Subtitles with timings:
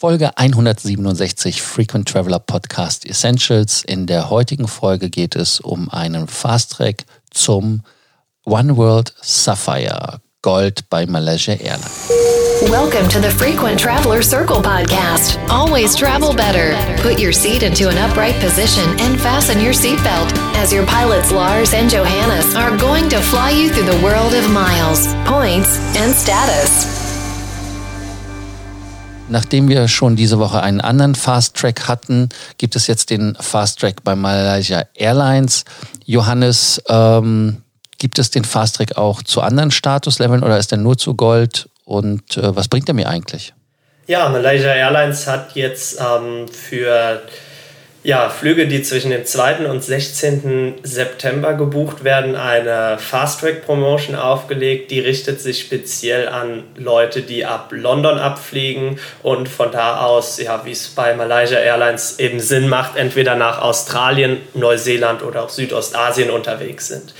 [0.00, 3.84] Folge 167 Frequent Traveler Podcast Essentials.
[3.84, 7.82] In der heutigen Folge geht es um einen Fast Track zum
[8.46, 12.08] One World Sapphire Gold bei Malaysia Airlines.
[12.70, 15.38] Welcome to the Frequent Traveler Circle podcast.
[15.50, 16.74] Always travel better.
[17.02, 21.74] Put your seat into an upright position and fasten your seatbelt as your pilots Lars
[21.74, 26.99] and Johannes are going to fly you through the world of miles, points, and status.
[29.30, 33.78] Nachdem wir schon diese Woche einen anderen Fast Track hatten, gibt es jetzt den Fast
[33.78, 35.64] Track bei Malaysia Airlines.
[36.04, 37.62] Johannes, ähm,
[37.98, 41.68] gibt es den Fast Track auch zu anderen Statusleveln oder ist der nur zu Gold?
[41.84, 43.54] Und äh, was bringt er mir eigentlich?
[44.08, 47.22] Ja, Malaysia Airlines hat jetzt ähm, für
[48.02, 49.68] ja, Flüge, die zwischen dem 2.
[49.68, 50.76] und 16.
[50.82, 54.90] September gebucht werden, eine Fast-Track-Promotion aufgelegt.
[54.90, 60.64] Die richtet sich speziell an Leute, die ab London abfliegen und von da aus, ja,
[60.64, 66.30] wie es bei Malaysia Airlines eben Sinn macht, entweder nach Australien, Neuseeland oder auch Südostasien
[66.30, 67.14] unterwegs sind.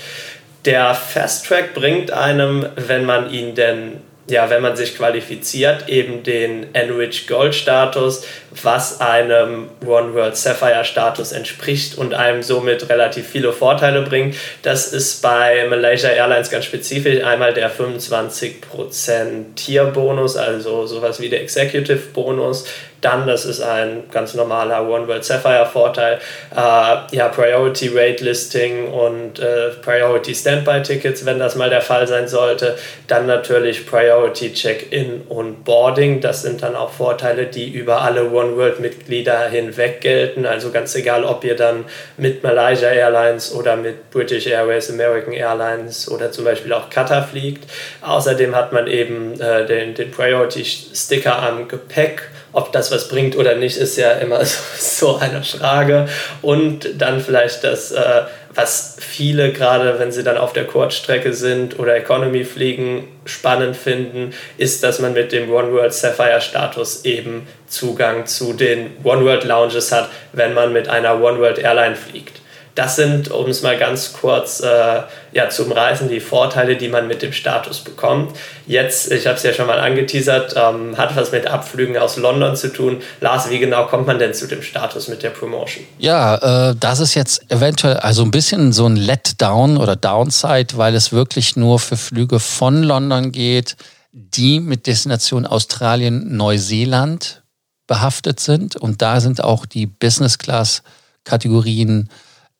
[0.65, 6.73] Der Fast-Track bringt einem, wenn man ihn denn ja, wenn man sich qualifiziert, eben den
[6.73, 8.25] Enrich Gold Status,
[8.63, 14.35] was einem One World Sapphire Status entspricht und einem somit relativ viele Vorteile bringt.
[14.61, 21.41] Das ist bei Malaysia Airlines ganz spezifisch einmal der 25% Tierbonus, also sowas wie der
[21.41, 22.65] Executive Bonus,
[23.01, 26.19] dann, das ist ein ganz normaler One World Sapphire Vorteil,
[26.55, 32.07] äh, ja, Priority Rate Listing und äh, Priority Standby Tickets, wenn das mal der Fall
[32.07, 32.77] sein sollte.
[33.07, 34.10] Dann natürlich Priority
[34.53, 36.21] Check-in und Boarding.
[36.21, 40.45] Das sind dann auch Vorteile, die über alle One World Mitglieder hinweg gelten.
[40.45, 41.85] Also ganz egal, ob ihr dann
[42.17, 47.69] mit Malaysia Airlines oder mit British Airways, American Airlines oder zum Beispiel auch Qatar fliegt.
[48.01, 53.37] Außerdem hat man eben äh, den, den Priority Sticker am Gepäck ob das was bringt
[53.37, 56.07] oder nicht, ist ja immer so, so eine Frage.
[56.41, 61.79] Und dann vielleicht das, äh, was viele gerade, wenn sie dann auf der Kurzstrecke sind
[61.79, 67.47] oder Economy fliegen, spannend finden, ist, dass man mit dem One World Sapphire Status eben
[67.67, 72.41] Zugang zu den One World Lounges hat, wenn man mit einer One World Airline fliegt.
[72.75, 75.01] Das sind, um es mal ganz kurz äh,
[75.33, 78.35] ja, zu umreißen, die Vorteile, die man mit dem Status bekommt.
[78.65, 82.55] Jetzt, ich habe es ja schon mal angeteasert, ähm, hat was mit Abflügen aus London
[82.55, 83.01] zu tun.
[83.19, 85.85] Lars, wie genau kommt man denn zu dem Status mit der Promotion?
[85.97, 90.95] Ja, äh, das ist jetzt eventuell also ein bisschen so ein Letdown oder Downside, weil
[90.95, 93.75] es wirklich nur für Flüge von London geht,
[94.11, 97.43] die mit Destination Australien, Neuseeland
[97.87, 98.77] behaftet sind.
[98.77, 100.83] Und da sind auch die Business Class
[101.23, 102.09] Kategorien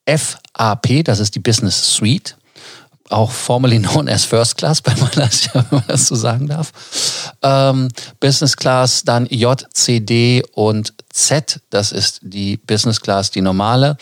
[0.05, 2.35] FAP, das ist die Business Suite,
[3.09, 6.71] auch formerly known as First Class bei Malaysia, wenn man das so sagen darf.
[7.41, 7.89] Ähm,
[8.19, 13.97] Business Class, dann J, C, D und Z, das ist die Business Class, die normale.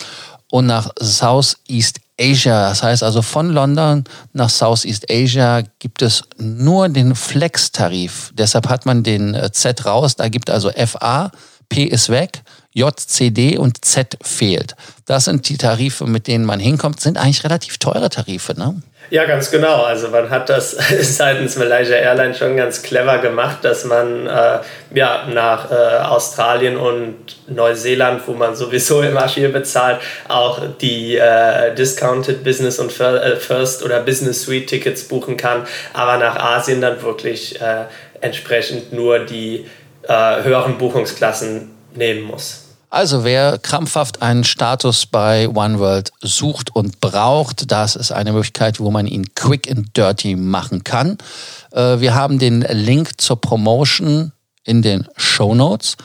[0.52, 6.90] Und nach Southeast Asia, das heißt also von London nach Southeast Asia gibt es nur
[6.90, 8.32] den Flex-Tarif.
[8.34, 11.32] Deshalb hat man den äh, Z raus, da gibt also FA,
[11.70, 12.44] P ist weg
[12.80, 14.76] J, C, D und Z fehlt.
[15.06, 18.82] Das sind die Tarife, mit denen man hinkommt, sind eigentlich relativ teure Tarife, ne?
[19.10, 19.82] Ja, ganz genau.
[19.82, 24.60] Also man hat das seitens Malaysia Airlines schon ganz clever gemacht, dass man äh,
[24.94, 27.16] ja, nach äh, Australien und
[27.48, 33.84] Neuseeland, wo man sowieso immer viel bezahlt, auch die äh, Discounted Business und äh, First
[33.84, 37.86] oder Business Suite Tickets buchen kann, aber nach Asien dann wirklich äh,
[38.22, 39.66] entsprechend nur die
[40.08, 42.69] äh, höheren Buchungsklassen nehmen muss.
[42.90, 48.90] Also wer krampfhaft einen Status bei OneWorld sucht und braucht, das ist eine Möglichkeit, wo
[48.90, 51.18] man ihn quick and dirty machen kann.
[51.72, 54.32] Äh, wir haben den Link zur Promotion
[54.64, 55.98] in den Show Notes.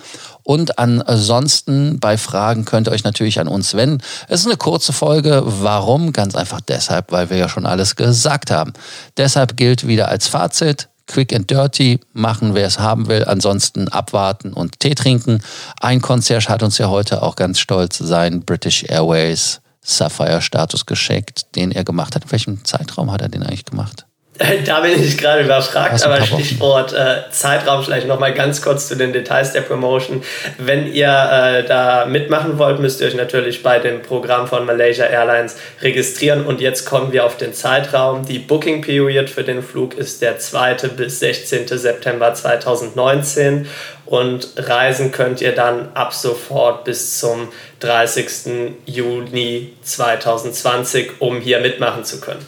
[0.43, 4.03] Und ansonsten bei Fragen könnt ihr euch natürlich an uns wenden.
[4.29, 5.43] Es ist eine kurze Folge.
[5.45, 6.13] Warum?
[6.13, 8.75] Ganz einfach deshalb, weil wir ja schon alles gesagt haben.
[9.17, 13.25] Deshalb gilt wieder als Fazit, quick and dirty machen, wer es haben will.
[13.25, 15.43] Ansonsten abwarten und Tee trinken.
[15.81, 21.55] Ein Concierge hat uns ja heute auch ganz stolz seinen British Airways Sapphire Status geschenkt,
[21.57, 22.25] den er gemacht hat.
[22.25, 24.07] In welchem Zeitraum hat er den eigentlich gemacht?
[24.65, 29.13] Da bin ich gerade überfragt, aber Stichwort äh, Zeitraum vielleicht nochmal ganz kurz zu den
[29.13, 30.23] Details der Promotion.
[30.59, 35.05] Wenn ihr äh, da mitmachen wollt, müsst ihr euch natürlich bei dem Programm von Malaysia
[35.05, 36.45] Airlines registrieren.
[36.47, 38.27] Und jetzt kommen wir auf den Zeitraum.
[38.27, 40.75] Die Booking Period für den Flug ist der 2.
[40.97, 41.69] bis 16.
[41.69, 43.69] September 2019.
[44.07, 47.49] Und reisen könnt ihr dann ab sofort bis zum
[47.81, 48.75] 30.
[48.85, 52.45] Juni 2020, um hier mitmachen zu können.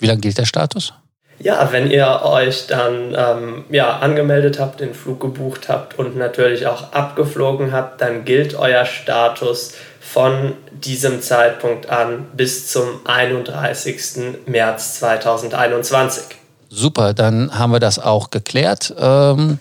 [0.00, 0.92] Wie lange gilt der Status?
[1.40, 6.66] Ja, wenn ihr euch dann ähm, ja, angemeldet habt, den Flug gebucht habt und natürlich
[6.66, 14.46] auch abgeflogen habt, dann gilt euer Status von diesem Zeitpunkt an bis zum 31.
[14.46, 16.24] März 2021.
[16.68, 18.94] Super, dann haben wir das auch geklärt.
[18.98, 19.58] Ähm,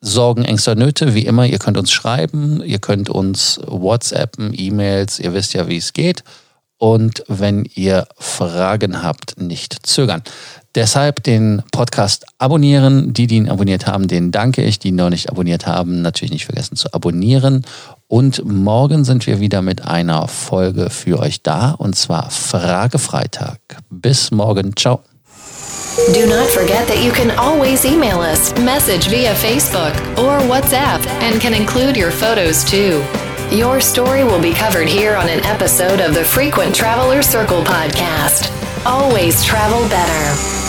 [0.00, 5.32] Sorgen, Ängste, Nöte, wie immer, ihr könnt uns schreiben, ihr könnt uns WhatsAppen, E-Mails, ihr
[5.32, 6.22] wisst ja, wie es geht.
[6.78, 10.22] Und wenn ihr Fragen habt, nicht zögern.
[10.74, 13.14] Deshalb den Podcast abonnieren.
[13.14, 14.80] Die, die ihn abonniert haben, denen danke ich.
[14.80, 17.64] Die, die noch nicht abonniert haben, natürlich nicht vergessen zu abonnieren.
[18.08, 21.70] Und morgen sind wir wieder mit einer Folge für euch da.
[21.70, 23.60] Und zwar Frage Freitag.
[23.88, 24.74] Bis morgen.
[24.76, 25.00] Ciao.
[26.12, 31.40] Do not forget that you can always email us, message via Facebook or WhatsApp, and
[31.40, 33.00] can include your photos too.
[33.50, 38.50] Your story will be covered here on an episode of the Frequent Traveler Circle podcast.
[38.84, 40.63] Always travel better.